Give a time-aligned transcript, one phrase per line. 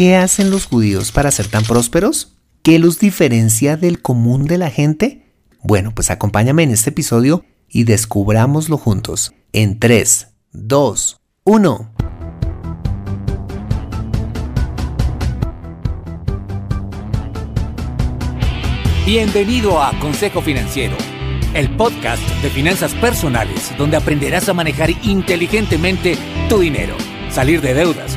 [0.00, 2.32] ¿Qué hacen los judíos para ser tan prósperos?
[2.62, 5.26] ¿Qué los diferencia del común de la gente?
[5.62, 9.34] Bueno, pues acompáñame en este episodio y descubrámoslo juntos.
[9.52, 11.90] En 3, 2, 1.
[19.04, 20.96] Bienvenido a Consejo Financiero,
[21.52, 26.16] el podcast de finanzas personales donde aprenderás a manejar inteligentemente
[26.48, 26.96] tu dinero,
[27.28, 28.16] salir de deudas,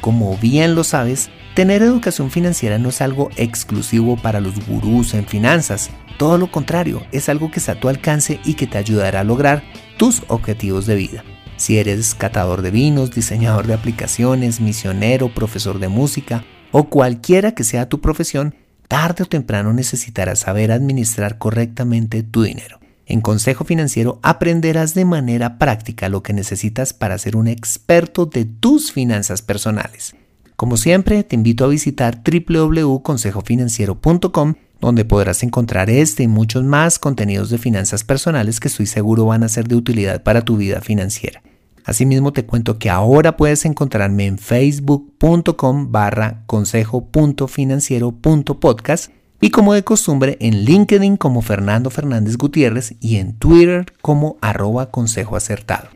[0.00, 5.26] Como bien lo sabes, tener educación financiera no es algo exclusivo para los gurús en
[5.26, 5.90] finanzas.
[6.18, 9.24] Todo lo contrario, es algo que está a tu alcance y que te ayudará a
[9.24, 9.62] lograr
[9.96, 11.24] tus objetivos de vida.
[11.56, 17.64] Si eres catador de vinos, diseñador de aplicaciones, misionero, profesor de música o cualquiera que
[17.64, 18.54] sea tu profesión,
[18.88, 22.80] tarde o temprano necesitarás saber administrar correctamente tu dinero.
[23.06, 28.44] En Consejo Financiero aprenderás de manera práctica lo que necesitas para ser un experto de
[28.44, 30.14] tus finanzas personales.
[30.56, 37.50] Como siempre, te invito a visitar www.consejofinanciero.com donde podrás encontrar este y muchos más contenidos
[37.50, 41.42] de finanzas personales que estoy seguro van a ser de utilidad para tu vida financiera.
[41.84, 49.10] Asimismo te cuento que ahora puedes encontrarme en facebook.com barra consejo.financiero.podcast
[49.44, 54.90] y como de costumbre en LinkedIn como Fernando Fernández Gutiérrez y en Twitter como arroba
[54.90, 55.90] consejo acertado.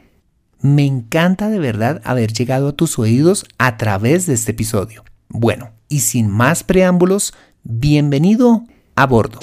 [0.60, 5.02] Me encanta de verdad haber llegado a tus oídos a través de este episodio.
[5.30, 7.32] Bueno, y sin más preámbulos,
[7.62, 8.64] bienvenido
[8.96, 9.38] a bordo.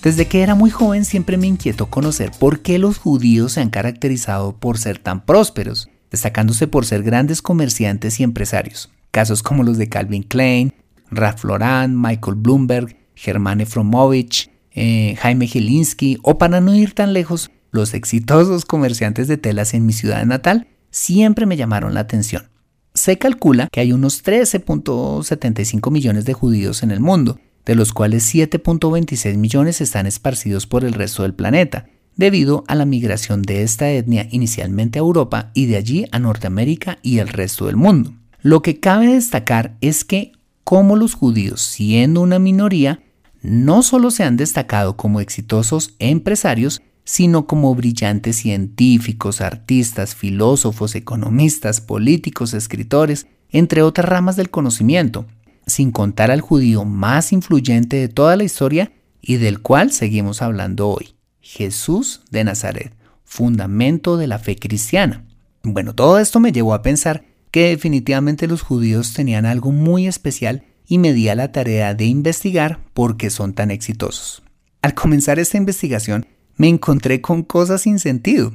[0.00, 3.70] Desde que era muy joven siempre me inquietó conocer por qué los judíos se han
[3.70, 8.92] caracterizado por ser tan prósperos, destacándose por ser grandes comerciantes y empresarios.
[9.10, 10.72] Casos como los de Calvin Klein,
[11.16, 17.50] Ralph Lauren, Michael Bloomberg, Germán Efromovich, eh, Jaime Gilinski o para no ir tan lejos,
[17.70, 22.48] los exitosos comerciantes de telas en mi ciudad natal siempre me llamaron la atención.
[22.94, 28.32] Se calcula que hay unos 13.75 millones de judíos en el mundo, de los cuales
[28.32, 31.86] 7.26 millones están esparcidos por el resto del planeta,
[32.16, 36.98] debido a la migración de esta etnia inicialmente a Europa y de allí a Norteamérica
[37.02, 38.14] y el resto del mundo.
[38.40, 40.32] Lo que cabe destacar es que
[40.64, 43.02] cómo los judíos, siendo una minoría,
[43.42, 51.82] no solo se han destacado como exitosos empresarios, sino como brillantes científicos, artistas, filósofos, economistas,
[51.82, 55.26] políticos, escritores, entre otras ramas del conocimiento,
[55.66, 60.88] sin contar al judío más influyente de toda la historia y del cual seguimos hablando
[60.88, 65.24] hoy, Jesús de Nazaret, fundamento de la fe cristiana.
[65.62, 67.24] Bueno, todo esto me llevó a pensar
[67.54, 72.04] que definitivamente los judíos tenían algo muy especial y me di a la tarea de
[72.04, 74.42] investigar por qué son tan exitosos.
[74.82, 76.26] Al comenzar esta investigación
[76.56, 78.52] me encontré con cosas sin sentido,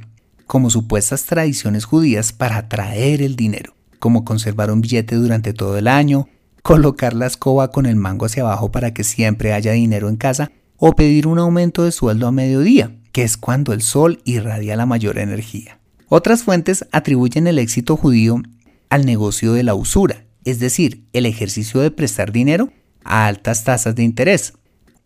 [0.48, 5.88] como supuestas tradiciones judías para atraer el dinero, como conservar un billete durante todo el
[5.88, 6.28] año,
[6.62, 10.52] colocar la escoba con el mango hacia abajo para que siempre haya dinero en casa,
[10.76, 14.86] o pedir un aumento de sueldo a mediodía, que es cuando el sol irradia la
[14.86, 15.80] mayor energía.
[16.10, 18.42] Otras fuentes atribuyen el éxito judío
[18.90, 22.72] al negocio de la usura, es decir, el ejercicio de prestar dinero
[23.04, 24.54] a altas tasas de interés,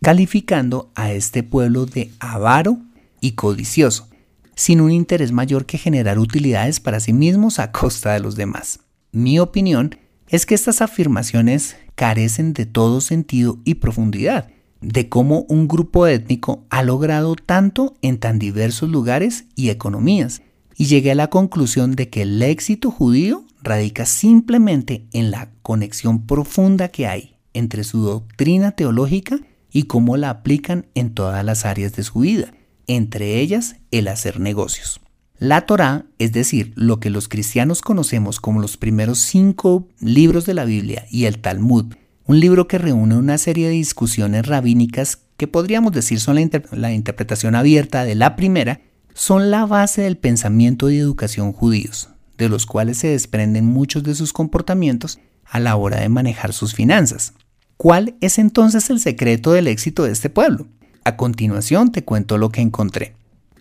[0.01, 2.77] calificando a este pueblo de avaro
[3.21, 4.09] y codicioso,
[4.55, 8.80] sin un interés mayor que generar utilidades para sí mismos a costa de los demás.
[9.12, 9.95] Mi opinión
[10.27, 14.50] es que estas afirmaciones carecen de todo sentido y profundidad,
[14.81, 20.41] de cómo un grupo étnico ha logrado tanto en tan diversos lugares y economías,
[20.75, 26.25] y llegué a la conclusión de que el éxito judío radica simplemente en la conexión
[26.25, 29.39] profunda que hay entre su doctrina teológica
[29.71, 32.54] y cómo la aplican en todas las áreas de su vida,
[32.88, 35.00] entre ellas el hacer negocios.
[35.39, 40.54] La Torá, es decir, lo que los cristianos conocemos como los primeros cinco libros de
[40.54, 41.95] la Biblia y el Talmud,
[42.25, 46.36] un libro que reúne una serie de discusiones rabínicas que podríamos decir son
[46.71, 48.81] la, interpretación abierta de la primera,
[49.13, 54.15] son la base del pensamiento y educación judíos, de los cuales se desprenden muchos de
[54.15, 57.33] sus comportamientos a la hora de manejar sus finanzas.
[57.77, 60.68] ¿Cuál es entonces el secreto del éxito de este pueblo?
[61.03, 63.15] A continuación te cuento lo que encontré.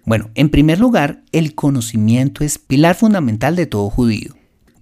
[0.04, 4.34] Bueno, en primer lugar, el conocimiento es pilar fundamental de todo judío,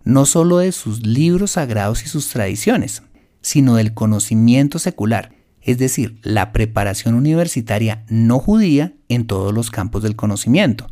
[0.04, 3.02] no solo de sus libros sagrados y sus tradiciones,
[3.42, 5.32] sino del conocimiento secular,
[5.62, 10.86] es decir, la preparación universitaria no judía en todos los campos del conocimiento.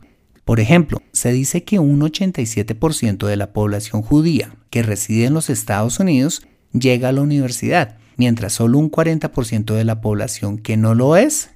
[0.48, 5.50] Por ejemplo, se dice que un 87% de la población judía que reside en los
[5.50, 6.40] Estados Unidos
[6.72, 11.50] llega a la universidad, mientras solo un 40% de la población que no lo es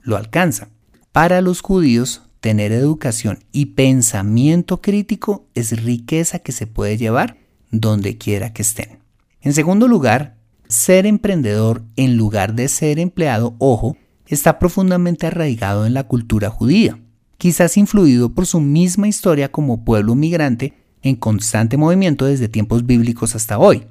[0.00, 0.68] lo alcanza.
[1.10, 7.38] Para los judíos, tener educación y pensamiento crítico es riqueza que se puede llevar
[7.72, 9.00] donde quiera que estén.
[9.40, 10.36] En segundo lugar,
[10.68, 13.96] ser emprendedor en lugar de ser empleado, ojo,
[14.28, 17.00] está profundamente arraigado en la cultura judía,
[17.38, 23.34] quizás influido por su misma historia como pueblo migrante en constante movimiento desde tiempos bíblicos
[23.34, 23.84] hasta hoy.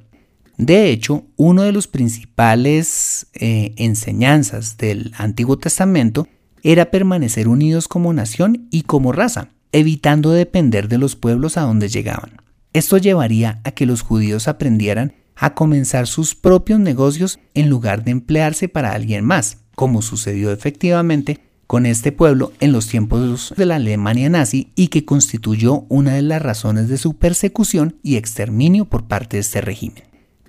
[0.57, 6.27] De hecho, uno de los principales eh, enseñanzas del Antiguo Testamento
[6.63, 11.89] era permanecer unidos como nación y como raza, evitando depender de los pueblos a donde
[11.89, 12.41] llegaban.
[12.73, 18.11] Esto llevaría a que los judíos aprendieran a comenzar sus propios negocios en lugar de
[18.11, 23.75] emplearse para alguien más, como sucedió efectivamente con este pueblo en los tiempos de la
[23.75, 29.07] Alemania nazi y que constituyó una de las razones de su persecución y exterminio por
[29.07, 30.03] parte de este régimen.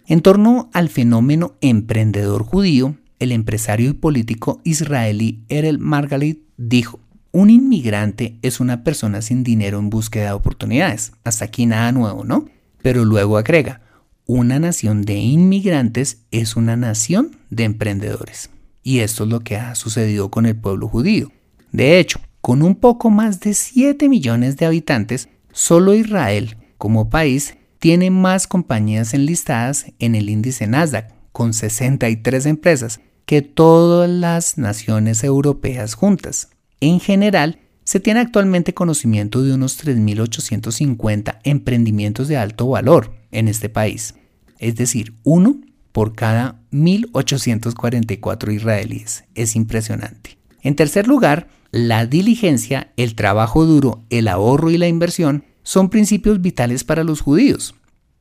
[0.06, 7.00] En torno al fenómeno emprendedor judío, el empresario y político israelí Erel Margalit dijo,
[7.32, 11.12] un inmigrante es una persona sin dinero en búsqueda de oportunidades.
[11.24, 12.46] Hasta aquí nada nuevo, ¿no?
[12.82, 13.82] Pero luego agrega,
[14.26, 18.50] una nación de inmigrantes es una nación de emprendedores.
[18.86, 21.32] Y esto es lo que ha sucedido con el pueblo judío.
[21.72, 27.56] De hecho, con un poco más de 7 millones de habitantes, solo Israel, como país,
[27.80, 35.24] tiene más compañías enlistadas en el índice Nasdaq, con 63 empresas, que todas las naciones
[35.24, 36.50] europeas juntas.
[36.78, 43.68] En general, se tiene actualmente conocimiento de unos 3.850 emprendimientos de alto valor en este
[43.68, 44.14] país,
[44.60, 45.56] es decir, uno
[45.96, 49.24] por cada 1.844 israelíes.
[49.34, 50.36] Es impresionante.
[50.60, 56.42] En tercer lugar, la diligencia, el trabajo duro, el ahorro y la inversión son principios
[56.42, 57.76] vitales para los judíos.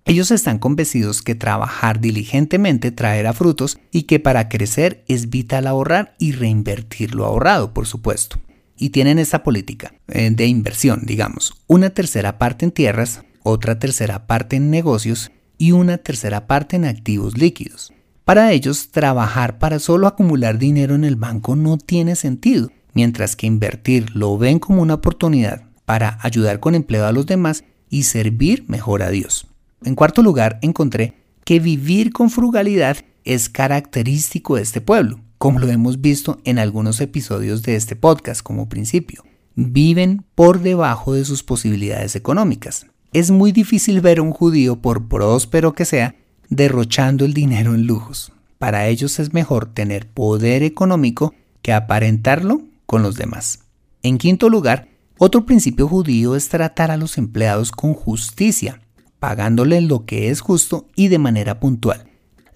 [0.06, 6.16] Ellos están convencidos que trabajar diligentemente traerá frutos y que para crecer es vital ahorrar
[6.18, 8.39] y reinvertir lo ahorrado, por supuesto
[8.77, 14.27] y tienen esta política eh, de inversión, digamos, una tercera parte en tierras, otra tercera
[14.27, 17.93] parte en negocios y una tercera parte en activos líquidos.
[18.23, 23.47] Para ellos, trabajar para solo acumular dinero en el banco no tiene sentido, mientras que
[23.47, 28.65] invertir lo ven como una oportunidad para ayudar con empleo a los demás y servir
[28.67, 29.47] mejor a Dios.
[29.83, 31.13] En cuarto lugar, encontré
[31.43, 37.01] que vivir con frugalidad es característico de este pueblo como lo hemos visto en algunos
[37.01, 39.23] episodios de este podcast como principio.
[39.55, 42.87] Viven por debajo de sus posibilidades económicas.
[43.13, 46.15] Es muy difícil ver a un judío, por próspero que sea,
[46.49, 48.31] derrochando el dinero en lujos.
[48.57, 53.59] Para ellos es mejor tener poder económico que aparentarlo con los demás.
[54.03, 58.81] En quinto lugar, otro principio judío es tratar a los empleados con justicia,
[59.19, 62.05] pagándoles lo que es justo y de manera puntual.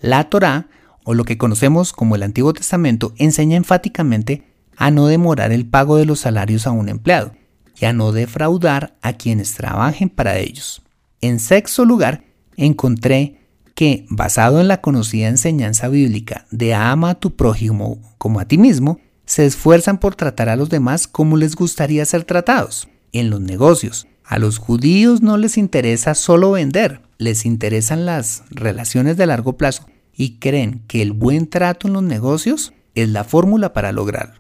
[0.02, 0.68] La Torá
[1.04, 4.44] o lo que conocemos como el Antiguo Testamento, enseña enfáticamente
[4.78, 7.32] a no demorar el pago de los salarios a un empleado
[7.80, 10.82] y a no defraudar a quienes trabajen para ellos.
[11.22, 12.24] En sexto lugar,
[12.58, 13.40] encontré
[13.76, 18.58] que, basado en la conocida enseñanza bíblica de ama a tu prójimo como a ti
[18.58, 22.90] mismo, se esfuerzan por tratar a los demás como les gustaría ser tratados.
[23.12, 29.18] En los negocios, a los judíos no les interesa solo vender, les interesan las relaciones
[29.18, 33.72] de largo plazo y creen que el buen trato en los negocios es la fórmula
[33.72, 34.40] para lograrlo.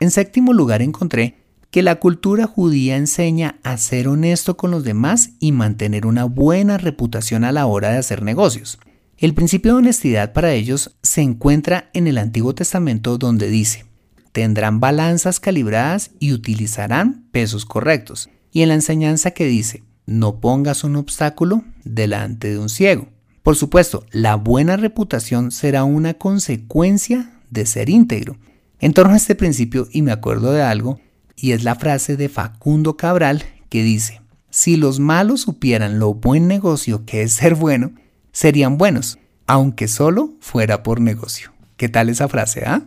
[0.00, 5.30] En séptimo lugar encontré que la cultura judía enseña a ser honesto con los demás
[5.40, 8.78] y mantener una buena reputación a la hora de hacer negocios.
[9.18, 13.86] El principio de honestidad para ellos se encuentra en el Antiguo Testamento donde dice,
[14.32, 18.28] tendrán balanzas calibradas y utilizarán pesos correctos.
[18.52, 23.08] Y en la enseñanza que dice, no pongas un obstáculo delante de un ciego.
[23.42, 28.36] Por supuesto, la buena reputación será una consecuencia de ser íntegro.
[28.80, 31.00] En torno a este principio, y me acuerdo de algo,
[31.36, 36.48] y es la frase de Facundo Cabral que dice, si los malos supieran lo buen
[36.48, 37.92] negocio que es ser bueno,
[38.32, 41.52] serían buenos, aunque solo fuera por negocio.
[41.76, 42.82] ¿Qué tal esa frase, ah?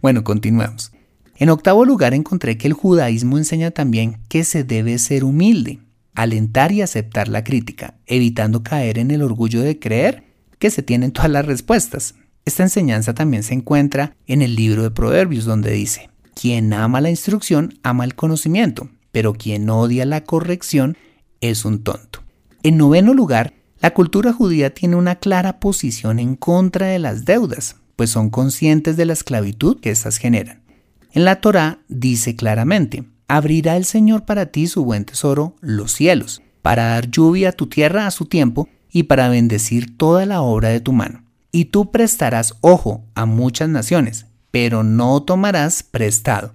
[0.00, 0.92] Bueno, continuemos.
[1.36, 5.78] En octavo lugar encontré que el judaísmo enseña también que se debe ser humilde,
[6.14, 10.24] alentar y aceptar la crítica, evitando caer en el orgullo de creer
[10.58, 12.14] que se tienen todas las respuestas.
[12.44, 17.10] Esta enseñanza también se encuentra en el libro de Proverbios donde dice, quien ama la
[17.10, 20.96] instrucción ama el conocimiento, pero quien odia la corrección
[21.40, 22.22] es un tonto.
[22.62, 27.76] En noveno lugar, la cultura judía tiene una clara posición en contra de las deudas,
[27.96, 30.62] pues son conscientes de la esclavitud que éstas generan.
[31.12, 36.42] En la Torá dice claramente, abrirá el Señor para ti su buen tesoro, los cielos,
[36.62, 40.68] para dar lluvia a tu tierra a su tiempo y para bendecir toda la obra
[40.68, 41.24] de tu mano.
[41.50, 46.54] Y tú prestarás ojo a muchas naciones, pero no tomarás prestado.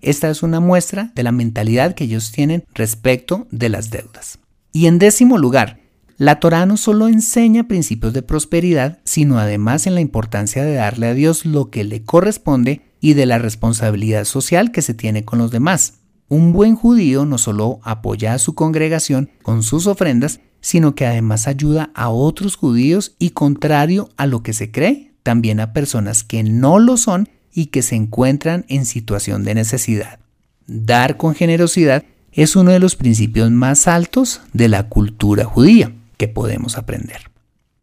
[0.00, 4.40] Esta es una muestra de la mentalidad que ellos tienen respecto de las deudas.
[4.72, 5.78] Y en décimo lugar,
[6.16, 11.06] la Torá no solo enseña principios de prosperidad, sino además en la importancia de darle
[11.06, 15.38] a Dios lo que le corresponde y de la responsabilidad social que se tiene con
[15.38, 16.00] los demás.
[16.28, 21.46] Un buen judío no solo apoya a su congregación con sus ofrendas, sino que además
[21.46, 26.44] ayuda a otros judíos y contrario a lo que se cree, también a personas que
[26.44, 30.20] no lo son y que se encuentran en situación de necesidad.
[30.68, 36.28] Dar con generosidad es uno de los principios más altos de la cultura judía que
[36.28, 37.30] podemos aprender.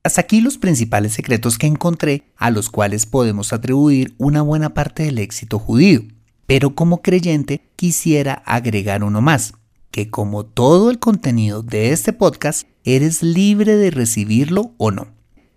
[0.03, 5.03] Hasta aquí los principales secretos que encontré a los cuales podemos atribuir una buena parte
[5.03, 6.01] del éxito judío.
[6.47, 9.53] Pero como creyente quisiera agregar uno más,
[9.91, 15.07] que como todo el contenido de este podcast, eres libre de recibirlo o no.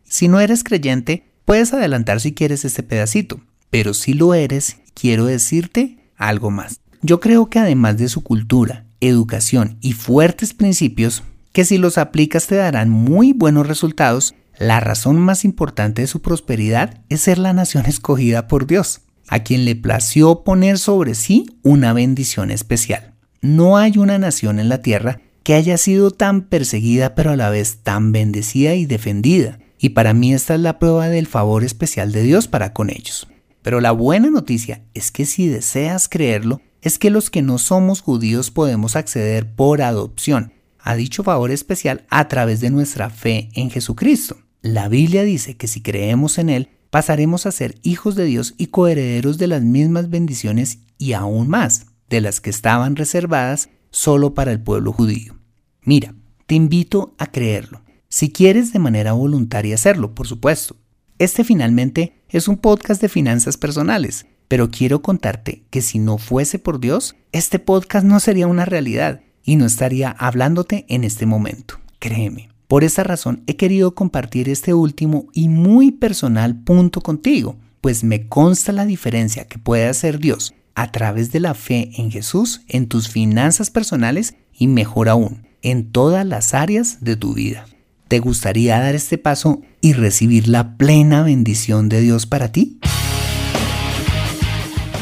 [0.04, 5.26] Si no eres creyente, puedes adelantar si quieres este pedacito, pero si lo eres, quiero
[5.26, 6.80] decirte algo más.
[7.02, 11.22] Yo creo que además de su cultura, educación y fuertes principios,
[11.52, 16.22] que si los aplicas te darán muy buenos resultados, la razón más importante de su
[16.22, 21.46] prosperidad es ser la nación escogida por Dios, a quien le plació poner sobre sí
[21.62, 27.14] una bendición especial no hay una nación en la tierra que haya sido tan perseguida
[27.14, 29.58] pero a la vez tan bendecida y defendida.
[29.84, 33.28] Y para mí esta es la prueba del favor especial de Dios para con ellos.
[33.60, 38.00] Pero la buena noticia es que si deseas creerlo, es que los que no somos
[38.00, 43.68] judíos podemos acceder por adopción a dicho favor especial a través de nuestra fe en
[43.68, 44.38] Jesucristo.
[44.62, 48.68] La Biblia dice que si creemos en Él, pasaremos a ser hijos de Dios y
[48.68, 54.50] coherederos de las mismas bendiciones y aún más de las que estaban reservadas solo para
[54.50, 55.36] el pueblo judío.
[55.82, 56.14] Mira,
[56.46, 57.83] te invito a creerlo,
[58.14, 60.76] si quieres de manera voluntaria hacerlo, por supuesto.
[61.18, 66.60] Este finalmente es un podcast de finanzas personales, pero quiero contarte que si no fuese
[66.60, 71.80] por Dios, este podcast no sería una realidad y no estaría hablándote en este momento.
[71.98, 72.50] Créeme.
[72.68, 78.28] Por esa razón he querido compartir este último y muy personal punto contigo, pues me
[78.28, 82.86] consta la diferencia que puede hacer Dios a través de la fe en Jesús en
[82.86, 87.66] tus finanzas personales y mejor aún, en todas las áreas de tu vida.
[88.14, 92.78] ¿Te gustaría dar este paso y recibir la plena bendición de Dios para ti?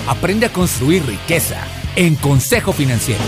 [0.08, 1.62] Aprende a construir riqueza
[1.94, 3.20] en Consejo Financiero.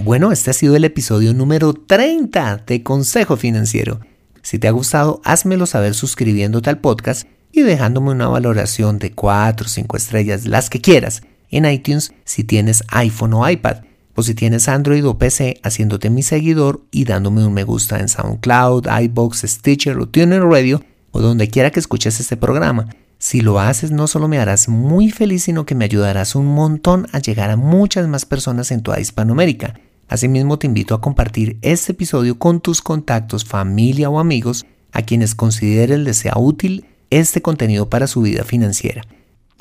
[0.00, 4.00] Bueno, este ha sido el episodio número 30 de Consejo Financiero.
[4.42, 9.64] Si te ha gustado, házmelo saber suscribiéndote al podcast y dejándome una valoración de 4
[9.64, 13.78] o 5 estrellas, las que quieras, en iTunes si tienes iPhone o iPad,
[14.14, 18.08] o si tienes Android o PC, haciéndote mi seguidor y dándome un me gusta en
[18.08, 22.88] SoundCloud, iBox, Stitcher o TuneIn Radio, o donde quiera que escuches este programa.
[23.18, 27.06] Si lo haces, no solo me harás muy feliz, sino que me ayudarás un montón
[27.12, 29.74] a llegar a muchas más personas en toda Hispanoamérica.
[30.08, 35.34] Asimismo, te invito a compartir este episodio con tus contactos, familia o amigos a quienes
[35.34, 39.02] consideres les sea útil este contenido para su vida financiera.